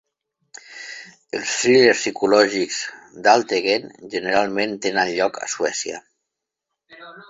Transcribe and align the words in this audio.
Els 1.39 1.51
thrillers 1.57 1.99
psicològics 2.01 2.81
d'Alvtegen 3.29 3.89
generalment 4.17 4.77
tenen 4.89 5.17
lloc 5.17 5.43
a 5.47 5.55
Suècia. 5.57 6.07